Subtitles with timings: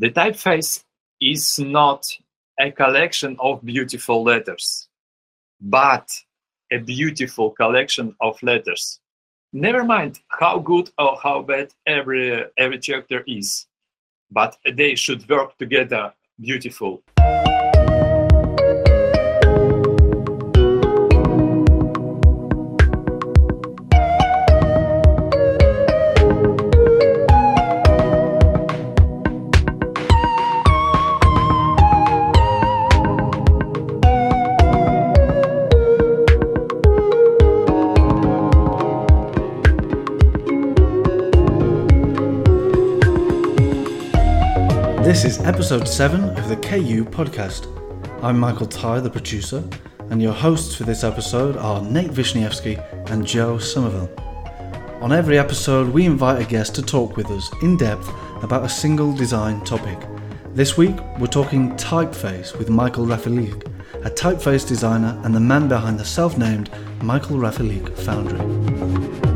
[0.00, 0.84] The typeface
[1.20, 2.06] is not
[2.60, 4.86] a collection of beautiful letters,
[5.60, 6.08] but
[6.70, 9.00] a beautiful collection of letters.
[9.52, 13.66] Never mind how good or how bad every every chapter is,
[14.30, 17.02] but they should work together beautiful.
[45.08, 47.64] This is episode 7 of the KU podcast.
[48.22, 49.64] I'm Michael Tighe, the producer,
[50.10, 52.76] and your hosts for this episode are Nate Vishnievsky
[53.10, 54.10] and Joe Somerville.
[55.00, 58.06] On every episode, we invite a guest to talk with us in depth
[58.42, 59.98] about a single design topic.
[60.52, 63.64] This week, we're talking typeface with Michael Rafailyk,
[64.04, 66.68] a typeface designer and the man behind the self named
[67.00, 69.27] Michael Rafailyk Foundry.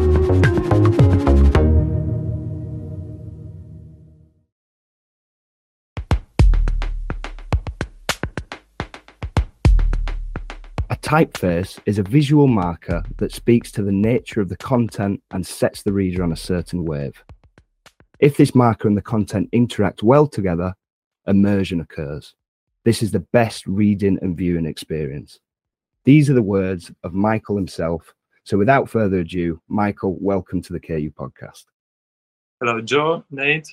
[11.12, 15.82] Typeface is a visual marker that speaks to the nature of the content and sets
[15.82, 17.22] the reader on a certain wave.
[18.18, 20.72] If this marker and the content interact well together,
[21.26, 22.34] immersion occurs.
[22.86, 25.38] This is the best reading and viewing experience.
[26.04, 28.14] These are the words of Michael himself.
[28.44, 31.66] So without further ado, Michael, welcome to the KU podcast.
[32.58, 33.68] Hello, Joe, Nate.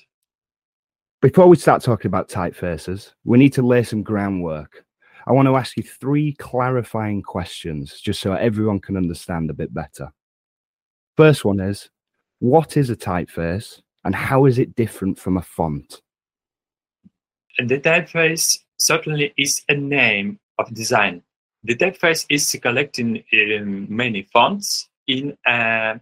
[1.22, 4.84] Before we start talking about typefaces, we need to lay some groundwork.
[5.30, 9.72] I want to ask you three clarifying questions just so everyone can understand a bit
[9.72, 10.10] better.
[11.16, 11.88] First one is
[12.40, 16.02] what is a typeface and how is it different from a font?
[17.58, 21.22] And the typeface certainly is a name of design.
[21.62, 26.00] The typeface is collecting in many fonts in a,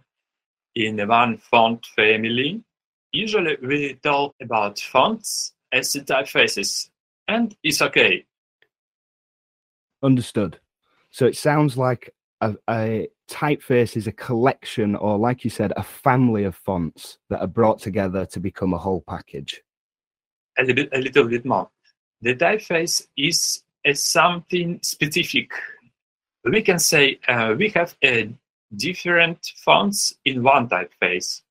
[0.73, 2.63] in one font family.
[3.11, 6.89] Usually we talk about fonts as the typefaces,
[7.27, 8.25] and it's okay.
[10.01, 10.59] Understood.
[11.11, 15.83] So it sounds like a, a typeface is a collection, or like you said, a
[15.83, 19.61] family of fonts that are brought together to become a whole package.
[20.57, 21.69] A little, a little bit more.
[22.21, 25.51] The typeface is a something specific.
[26.43, 28.33] We can say uh, we have a
[28.75, 31.41] different fonts in one typeface,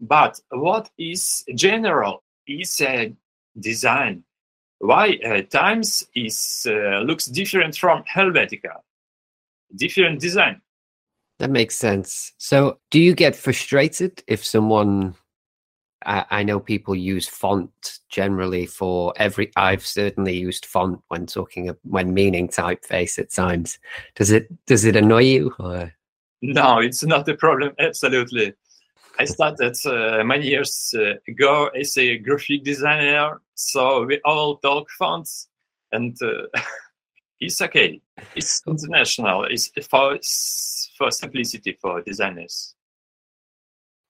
[0.00, 3.12] but what is general is a
[3.58, 4.24] design
[4.82, 8.74] why uh, Times is uh, looks different from Helvetica,
[9.76, 10.60] different design.
[11.38, 12.32] That makes sense.
[12.38, 15.14] So, do you get frustrated if someone?
[16.04, 19.52] I, I know people use font generally for every.
[19.54, 23.78] I've certainly used font when talking of, when meaning typeface at times.
[24.16, 25.54] Does it does it annoy you?
[25.60, 25.92] Or?
[26.42, 27.72] No, it's not a problem.
[27.78, 28.52] Absolutely.
[29.22, 34.90] I started uh, many years uh, ago as a graphic designer, so we all talk
[34.98, 35.48] fonts,
[35.92, 36.60] and uh,
[37.40, 38.00] it's okay.
[38.34, 39.44] It's international.
[39.44, 40.18] It's for
[40.98, 42.74] for simplicity for designers.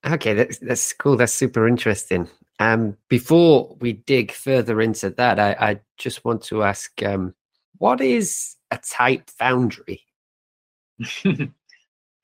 [0.06, 1.18] Okay, that's that's cool.
[1.18, 2.26] That's super interesting.
[2.58, 7.34] Um, before we dig further into that, I, I just want to ask, um,
[7.76, 10.00] what is a type foundry?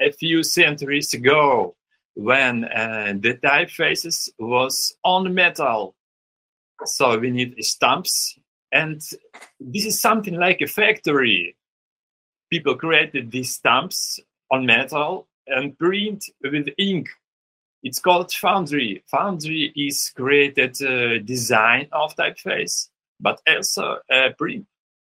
[0.01, 1.75] a few centuries ago,
[2.19, 5.95] when uh, the typefaces was on metal.
[6.85, 8.37] So we need stamps,
[8.73, 9.01] and
[9.61, 11.57] this is something like a factory.
[12.51, 14.19] People created these stamps
[14.51, 17.09] on metal and print with ink.
[17.85, 19.05] It's called foundry.
[19.13, 22.89] Foundry is created uh, design of typeface,
[23.21, 24.67] but also uh, print.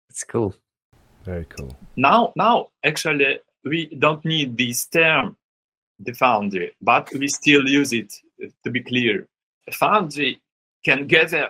[0.10, 0.54] It's cool.
[1.24, 1.74] Very cool.
[1.96, 5.38] Now, now actually, we don't need this term
[6.00, 8.14] the foundry, but we still use it
[8.44, 9.28] uh, to be clear.
[9.68, 10.42] A foundry
[10.86, 11.50] can gather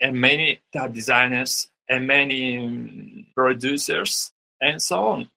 [0.00, 5.28] and many type designers and many um, producers and so on.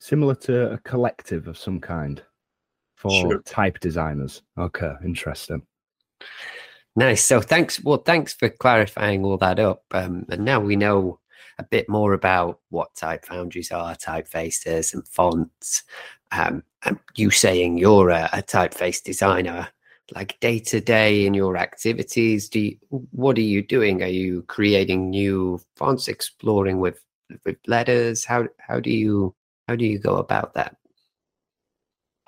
[0.00, 2.22] Similar to a collective of some kind
[2.96, 3.42] for Sure.
[3.42, 4.42] type designers.
[4.58, 5.62] Okay, interesting.
[6.96, 7.24] Nice.
[7.24, 7.82] So thanks.
[7.82, 9.84] Well, thanks for clarifying all that up.
[9.92, 11.20] Um, and now we know
[11.58, 15.84] a bit more about what type foundries are, typefaces, and fonts.
[16.32, 16.62] Um,
[17.16, 19.68] you saying you're a, a typeface designer,
[20.14, 24.02] like day to day in your activities, do you, what are you doing?
[24.02, 27.02] Are you creating new fonts, exploring with
[27.44, 28.24] with letters?
[28.24, 29.34] How how do you
[29.68, 30.76] how do you go about that?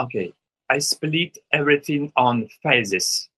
[0.01, 0.33] Okay,
[0.71, 3.29] I split everything on phases.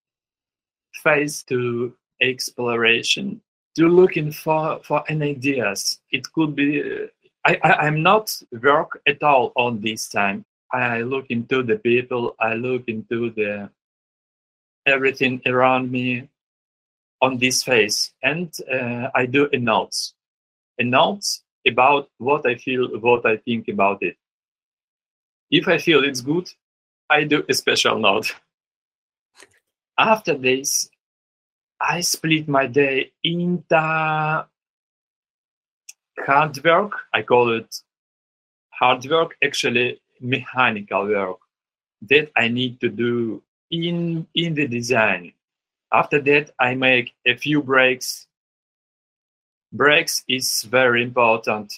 [1.02, 3.40] Phase to exploration
[3.76, 6.00] to looking for for any ideas.
[6.10, 6.82] It could be.
[6.82, 7.06] Uh,
[7.46, 10.44] I, I I'm not work at all on this time.
[10.74, 12.34] I look into the people.
[12.40, 13.70] I look into the
[14.86, 16.28] everything around me
[17.22, 20.14] on this face, and uh, I do a notes,
[20.78, 24.16] a notes about what I feel, what I think about it.
[25.48, 26.50] If I feel it's good,
[27.08, 28.34] I do a special note.
[29.98, 30.90] After this,
[31.80, 34.44] I split my day into
[36.18, 36.92] hard work.
[37.12, 37.76] I call it
[38.70, 41.38] hard work, actually mechanical work
[42.08, 45.32] that I need to do in in the design.
[45.92, 48.26] After that, I make a few breaks.
[49.72, 51.72] Breaks is very important.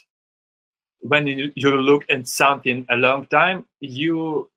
[1.01, 4.51] When you, you look at something a long time, you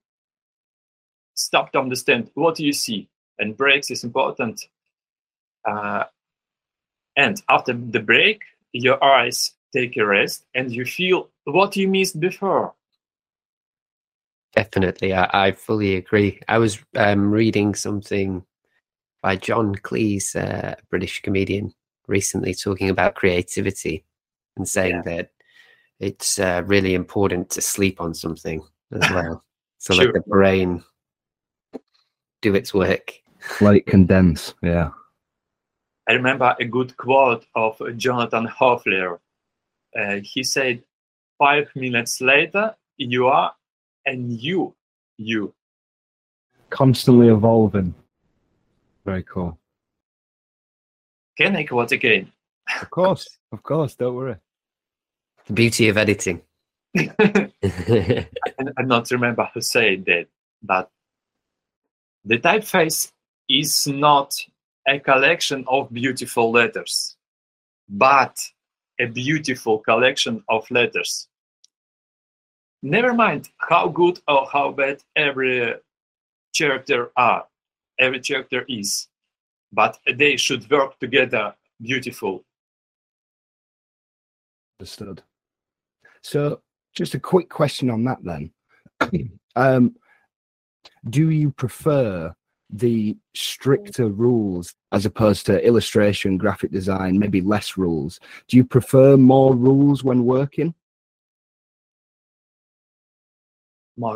[1.36, 4.68] stop to understand what you see, and breaks is important.
[5.68, 6.06] Uh,
[7.16, 8.42] and after the break,
[8.72, 12.74] your eyes take a rest, and you feel what you missed before.
[14.56, 16.40] Definitely, I, I fully agree.
[16.48, 18.44] I was um, reading something
[19.22, 21.74] by John Cleese, a British comedian,
[22.08, 24.06] recently talking about creativity
[24.58, 25.16] and saying yeah.
[25.16, 25.32] that
[26.00, 28.62] it's uh, really important to sleep on something
[28.92, 29.44] as well.
[29.78, 30.06] So sure.
[30.06, 30.84] let the brain
[32.42, 33.14] do its work.
[33.62, 34.54] Let it condense.
[34.62, 34.90] Yeah.
[36.08, 39.20] I remember a good quote of Jonathan Hoefler.
[39.98, 40.84] Uh, he said,
[41.38, 43.54] Five minutes later, you are
[44.06, 44.76] and you,
[45.18, 45.54] you.
[46.70, 47.94] Constantly evolving.
[49.06, 49.58] Very cool.
[51.38, 52.32] Can I quote again?
[52.82, 54.36] Of course, of course, don't worry.
[55.48, 56.42] The beauty of editing.
[56.98, 57.12] I,
[57.64, 60.28] I not remember who said that,
[60.62, 60.92] but
[62.26, 63.12] the typeface
[63.48, 64.36] is not
[64.88, 67.16] a collection of beautiful letters,
[67.88, 68.38] but
[69.00, 71.28] a beautiful collection of letters.
[72.82, 75.76] Never mind how good or how bad every
[76.56, 77.46] character are,
[78.00, 79.08] every character is,
[79.74, 82.44] but they should work together beautiful.
[84.80, 85.24] Understood.
[86.22, 86.62] So,
[86.96, 88.52] just a quick question on that then.
[89.56, 89.96] um,
[91.10, 92.34] do you prefer
[92.70, 98.20] the stricter rules as opposed to illustration, graphic design, maybe less rules?
[98.48, 100.74] Do you prefer more rules when working?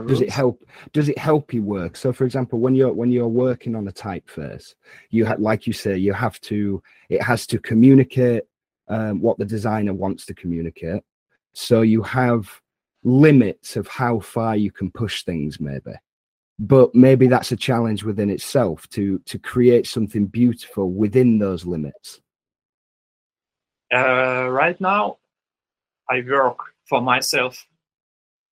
[0.07, 0.63] Does it help
[0.93, 1.95] does it help you work?
[1.95, 4.75] So for example when you're when you're working on a typeface
[5.09, 8.43] you have like you say you have to it has to communicate
[8.87, 11.01] um, what the designer wants to communicate.
[11.53, 12.49] So you have
[13.03, 15.93] limits of how far you can push things maybe.
[16.59, 22.21] But maybe that's a challenge within itself to to create something beautiful within those limits.
[23.93, 25.17] Uh, right now
[26.09, 26.57] i work
[26.89, 27.67] for myself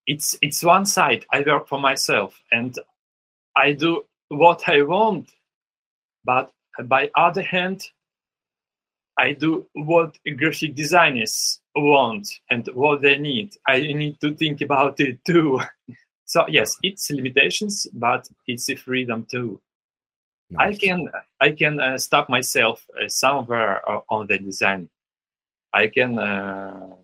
[0.08, 1.26] it's it's one side.
[1.32, 2.78] I work for myself and
[3.56, 5.30] i do what i want
[6.24, 6.52] but
[6.86, 7.84] by other hand
[9.18, 13.56] i do what graphic designers want and what they need.
[13.68, 15.60] I need to think about it too.
[16.26, 19.60] So yes it's limitations but it's a freedom too.
[20.50, 20.76] Nice.
[20.76, 21.10] i can
[21.42, 24.90] i can uh, stop myself uh, somewhere uh, on the design.
[25.74, 26.96] I can uh,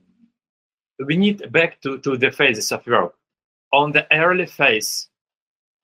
[1.05, 3.13] we need back to, to the phases of work.
[3.73, 5.09] On the early phase,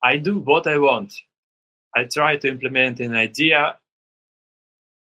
[0.04, 1.14] I do what I want.
[1.96, 3.78] I try to implement an idea,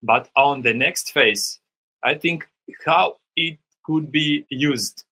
[0.02, 1.60] but on the next phase,
[2.04, 2.48] I think
[2.86, 5.06] how it could be used,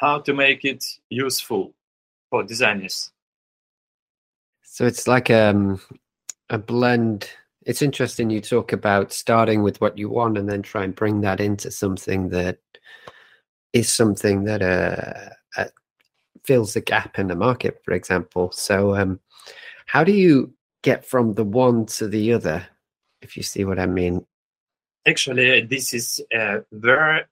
[0.00, 1.74] how to make it useful
[2.30, 3.10] for designers.
[4.62, 5.80] So it's like um,
[6.48, 7.28] a blend.
[7.66, 11.20] It's interesting you talk about starting with what you want and then try and bring
[11.20, 12.58] that into something that
[13.72, 15.68] is something that uh, uh,
[16.44, 18.50] fills the gap in the market, for example.
[18.52, 19.20] So, um,
[19.86, 20.52] how do you
[20.82, 22.66] get from the one to the other,
[23.20, 24.26] if you see what I mean?
[25.06, 27.28] Actually, this is uh, where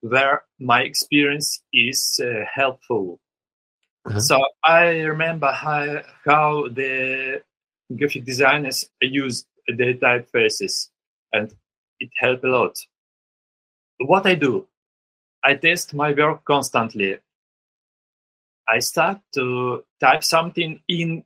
[0.00, 3.20] where my experience is uh, helpful.
[4.06, 4.20] Uh-huh.
[4.20, 7.42] So I remember how how the
[7.96, 10.90] graphic designers use the typefaces,
[11.32, 11.52] and
[12.00, 12.76] it helped a lot.
[13.98, 14.66] What I do,
[15.44, 17.18] I test my work constantly.
[18.66, 21.22] I start to type something in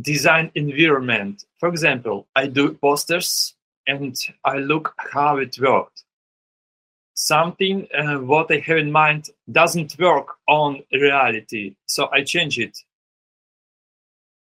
[0.00, 1.44] design environment.
[1.58, 3.54] For example, I do posters
[3.86, 6.02] and I look how it worked.
[7.14, 12.76] Something uh, what I have in mind doesn't work on reality, so I change it.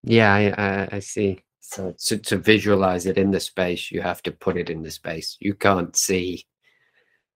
[0.03, 1.43] Yeah, I, I, I see.
[1.59, 4.91] So to, to visualize it in the space, you have to put it in the
[4.91, 5.37] space.
[5.39, 6.45] You can't see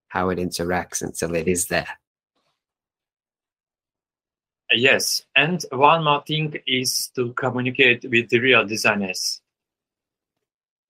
[0.10, 1.88] how it interacts until it is there.
[4.72, 9.42] Yes, and one more thing is to communicate with the real designers.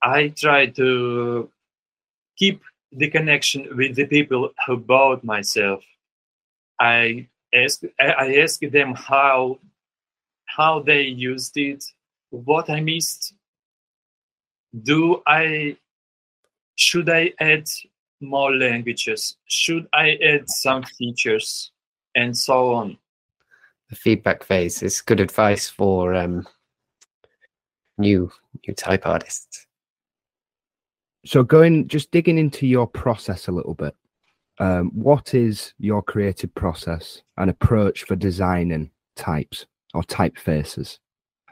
[0.02, 1.50] I try to
[2.38, 5.84] keep the connection with the people who bought myself.
[6.80, 9.60] I ask I ask them how
[10.46, 11.84] how they used it,
[12.30, 13.34] what I missed.
[14.84, 15.78] Do I
[16.76, 17.68] should I add
[18.22, 19.38] more languages?
[19.46, 21.72] Should I add some features
[22.16, 22.98] and so on?
[23.90, 26.46] The feedback phase is good advice for um,
[27.98, 28.32] new
[28.68, 29.66] new type artists.
[31.26, 33.96] So going just digging into your process a little bit.
[34.60, 41.00] Um, what is your creative process and approach for designing types or typefaces?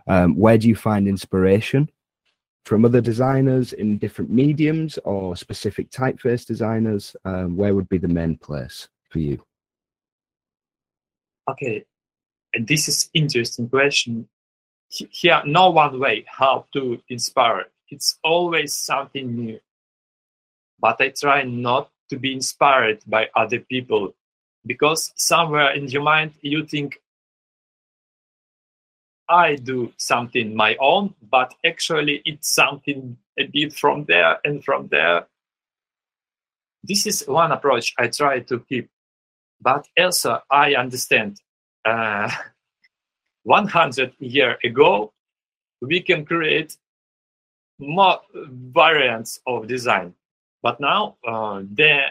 [0.08, 1.90] Um, where do you find inspiration
[2.66, 7.16] from other designers in different mediums or specific typeface designers?
[7.24, 9.42] Um, where would be the main place for you?
[11.50, 11.86] Okay,
[12.54, 14.28] and this is interesting question.
[14.90, 17.66] Here, no one way how to inspire.
[17.90, 19.60] It's always something new.
[20.80, 24.16] But I try not to be inspired by other people
[24.66, 27.00] because somewhere in your mind you think
[29.28, 34.88] I do something my own, but actually it's something a bit from there and from
[34.88, 35.28] there.
[36.84, 38.90] This is one approach I try to keep,
[39.62, 41.42] but also I understand.
[41.84, 42.30] Uh,
[43.44, 45.14] 100 year ago,
[45.80, 46.78] we can create
[47.78, 50.16] more variants of design,
[50.64, 52.06] but now uh, the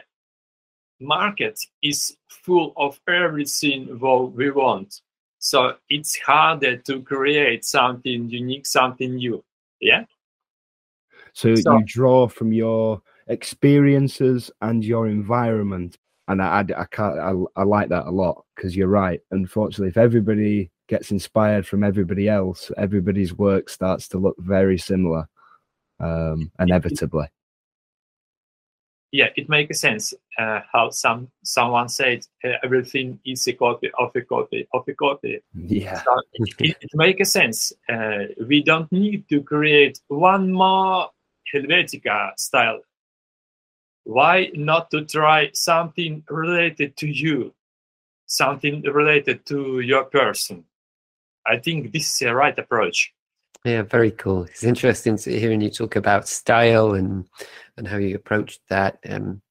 [1.01, 3.99] market is full of everything
[4.37, 5.01] we want
[5.45, 9.45] so it's harder to create something unique, something new.
[9.79, 10.07] Yeah.
[11.35, 15.99] So, so you draw from your experiences and your environment,
[16.29, 17.19] and I, I, I can't.
[17.19, 19.21] I, I like that a lot because you're right.
[19.33, 25.29] Unfortunately, if everybody gets inspired from everybody else, everybody's work starts to look very similar,
[26.01, 27.27] um, inevitably
[29.15, 34.11] yeah, it makes sense uh, how some someone said uh, everything is a copy of
[34.17, 35.41] a copy of a copy.
[35.55, 37.73] Yeah, so it, it, makes sense.
[37.89, 41.11] Uh, we don't need to create one more
[41.55, 42.81] Helvetica style.
[44.03, 47.55] Why not to try something related to you,
[48.27, 50.65] something related to your person?
[51.47, 53.15] I think this is a right approach.
[53.65, 54.45] Yeah, very cool.
[54.45, 57.27] It's interesting to hearing you talk about style and
[57.77, 58.99] and how you approached that.
[59.09, 59.43] Um,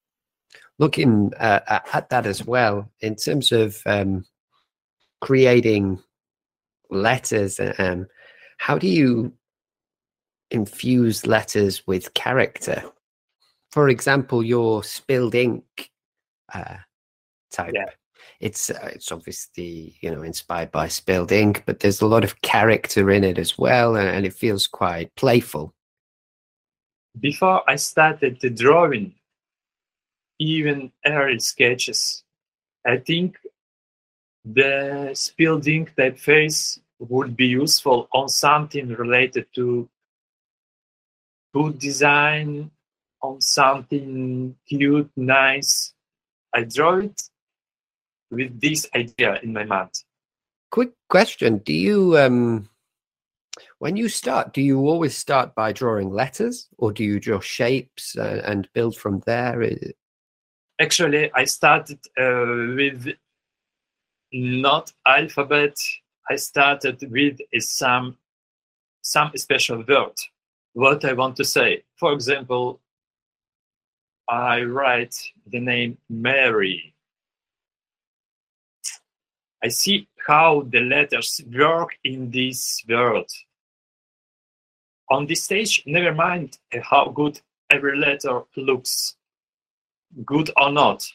[0.78, 1.60] looking uh,
[1.92, 4.24] at that as well in terms of um,
[5.20, 6.02] creating
[6.90, 8.06] letters, um,
[8.58, 9.32] how do you
[10.50, 12.82] infuse letters with character?
[13.72, 15.90] For example, your spilled ink
[16.52, 16.76] uh,
[17.50, 17.72] type.
[17.74, 17.90] Yeah
[18.40, 22.40] it's uh, it's obviously you know inspired by spilled ink but there's a lot of
[22.42, 25.73] character in it as well and, and it feels quite playful
[27.20, 29.14] before i started the drawing
[30.38, 32.24] even early sketches
[32.86, 33.38] i think
[34.44, 39.88] the spilled ink typeface would be useful on something related to
[41.52, 42.70] food design
[43.22, 45.94] on something cute nice
[46.52, 47.22] i draw it
[48.34, 49.90] with this idea in my mind.
[50.70, 52.68] Quick question: Do you, um,
[53.78, 58.16] when you start, do you always start by drawing letters, or do you draw shapes
[58.16, 59.68] uh, and build from there?
[60.80, 63.14] Actually, I started uh, with
[64.32, 65.76] not alphabet.
[66.30, 68.16] I started with some
[69.02, 70.18] some special word.
[70.72, 71.84] What I want to say.
[71.96, 72.80] For example,
[74.28, 75.14] I write
[75.46, 76.94] the name Mary
[79.64, 83.30] I see how the letters work in this world.
[85.10, 89.16] On this stage, never mind how good every letter looks,
[90.24, 91.06] good or not.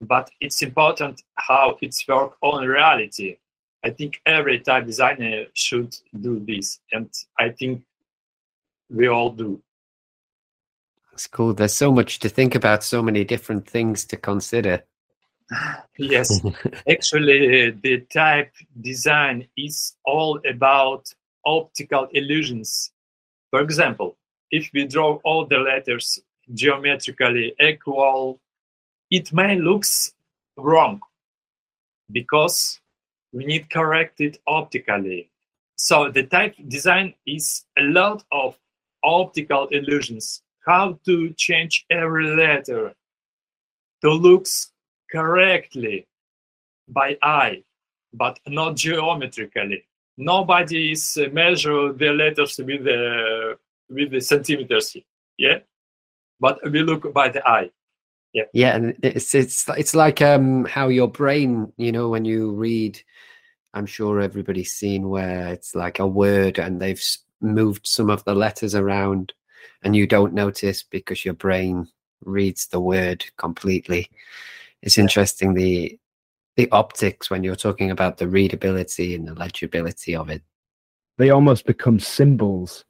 [0.00, 3.36] But it's important how it's work on reality.
[3.84, 7.82] I think every type designer should do this, and I think
[8.90, 9.62] we all do.
[11.12, 11.54] It's cool.
[11.54, 14.84] There's so much to think about, so many different things to consider
[15.98, 16.40] yes,
[16.88, 21.12] actually, the type design is all about
[21.46, 22.92] optical illusions.
[23.50, 24.16] For example,
[24.50, 26.18] if we draw all the letters
[26.52, 28.40] geometrically equal,
[29.10, 30.12] it may looks
[30.56, 31.00] wrong
[32.12, 32.80] because
[33.32, 35.30] we need correct it optically.
[35.76, 38.58] So the type design is a lot of
[39.04, 40.42] optical illusions.
[40.66, 42.94] How to change every letter
[44.02, 44.72] to looks
[45.10, 46.06] correctly
[46.88, 47.62] by eye,
[48.12, 49.84] but not geometrically.
[50.16, 53.58] Nobody is uh, measure the letters with the
[53.90, 54.96] with the centimeters.
[55.36, 55.58] Yeah,
[56.40, 57.70] but we look by the eye.
[58.32, 58.44] Yeah.
[58.52, 63.00] Yeah, and it's it's it's like um how your brain, you know, when you read,
[63.74, 67.02] I'm sure everybody's seen where it's like a word and they've
[67.40, 69.32] moved some of the letters around,
[69.82, 71.88] and you don't notice because your brain
[72.24, 74.10] reads the word completely.
[74.82, 75.98] It's interesting the
[76.56, 80.42] the optics when you're talking about the readability and the legibility of it.
[81.18, 82.84] They almost become symbols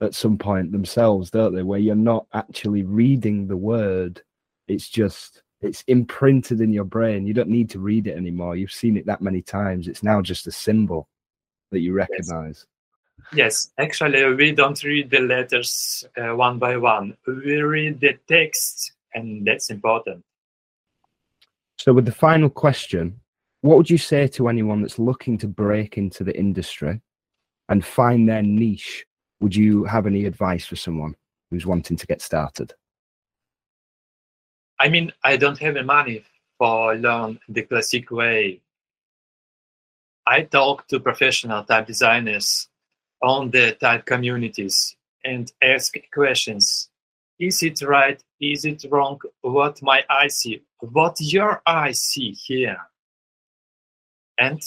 [0.00, 1.62] at some point themselves, don't they?
[1.62, 4.22] Where you're not actually reading the word,
[4.68, 7.26] it's just it's imprinted in your brain.
[7.26, 8.56] You don't need to read it anymore.
[8.56, 9.88] You've seen it that many times.
[9.88, 11.08] It's now just a symbol
[11.70, 12.66] that you recognize.
[13.34, 17.16] Yes, actually, we don't read the letters uh, one by one.
[17.26, 20.24] We read the text, and that's important.
[21.80, 23.18] So, with the final question,
[23.62, 27.00] what would you say to anyone that's looking to break into the industry
[27.70, 29.06] and find their niche?
[29.40, 31.14] Would you have any advice for someone
[31.50, 32.74] who's wanting to get started?
[34.78, 36.22] I mean, I don't have the money
[36.58, 38.60] for learn the classic way.
[40.26, 42.68] I talk to professional type designers
[43.22, 46.89] on the type communities and ask questions.
[47.40, 48.22] Is it right?
[48.38, 49.18] Is it wrong?
[49.40, 50.62] What my eye see?
[50.78, 52.76] What your eye see here?
[54.38, 54.60] And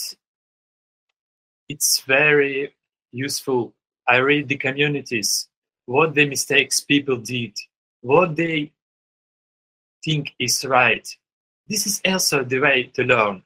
[1.70, 2.74] it's very
[3.12, 3.76] useful.
[4.08, 5.50] I read the communities,
[5.86, 7.56] what the mistakes people did,
[8.02, 8.74] what they
[10.04, 11.08] think is right.
[11.68, 13.44] This is also the way to learn.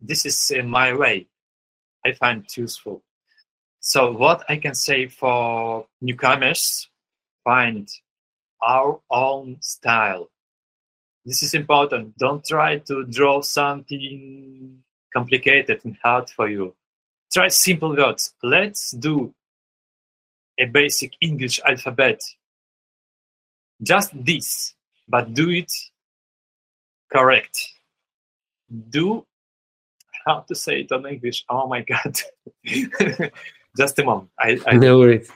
[0.00, 1.26] This is uh, my way.
[2.04, 3.02] I find useful.
[3.80, 6.88] So, what I can say for newcomers,
[7.44, 7.86] find
[8.62, 10.30] our own style.
[11.24, 12.16] This is important.
[12.18, 16.74] Don't try to draw something complicated and hard for you.
[17.32, 18.34] Try simple words.
[18.42, 19.34] Let's do
[20.58, 22.22] a basic English alphabet.
[23.82, 24.74] Just this,
[25.08, 25.72] but do it
[27.12, 27.58] correct.
[28.90, 29.26] Do
[30.26, 31.44] how to say it on English?
[31.48, 32.20] Oh my god!
[33.76, 34.30] Just a moment.
[34.38, 35.30] I, I No worries.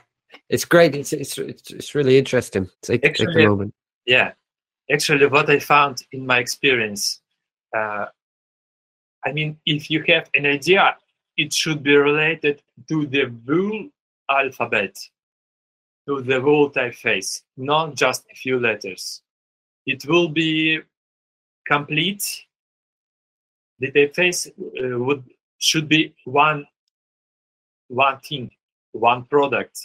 [0.49, 0.95] It's great.
[0.95, 2.69] It's it's it's, it's really interesting.
[2.81, 3.73] Take, take a moment.
[4.05, 4.33] yeah.
[4.91, 7.21] Actually, what I found in my experience,
[7.75, 8.05] uh,
[9.25, 10.95] I mean, if you have an idea,
[11.37, 13.89] it should be related to the whole
[14.29, 14.95] alphabet,
[16.07, 19.23] to the whole typeface, not just a few letters.
[19.87, 20.81] It will be
[21.67, 22.45] complete.
[23.79, 25.23] The typeface uh, would
[25.57, 26.67] should be one
[27.87, 28.51] one thing,
[28.91, 29.79] one product.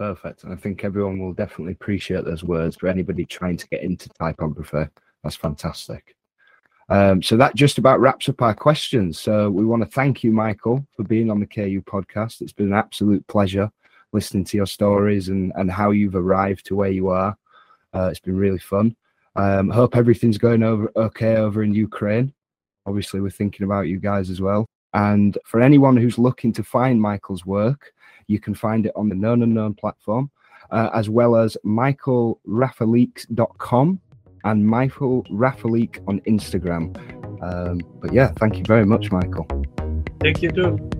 [0.00, 0.44] Perfect.
[0.44, 4.08] And I think everyone will definitely appreciate those words for anybody trying to get into
[4.18, 4.88] typography.
[5.22, 6.16] That's fantastic.
[6.88, 9.20] Um, so that just about wraps up our questions.
[9.20, 12.40] So we want to thank you, Michael, for being on the KU podcast.
[12.40, 13.70] It's been an absolute pleasure
[14.12, 17.36] listening to your stories and, and how you've arrived to where you are.
[17.92, 18.96] Uh, it's been really fun.
[19.36, 22.32] Um, hope everything's going over okay over in Ukraine.
[22.86, 24.64] Obviously, we're thinking about you guys as well.
[24.94, 27.92] And for anyone who's looking to find Michael's work,
[28.30, 30.30] you can find it on the Known Unknown platform,
[30.70, 34.00] uh, as well as michaelrafailyks.com
[34.44, 36.96] and Michael Rafailyk on Instagram.
[37.42, 39.48] Um, but yeah, thank you very much, Michael.
[40.20, 40.99] Thank you too.